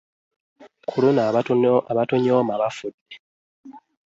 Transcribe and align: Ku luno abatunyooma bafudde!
Ku 0.87 0.95
luno 1.01 1.21
abatunyooma 1.91 2.53
bafudde! 2.61 3.15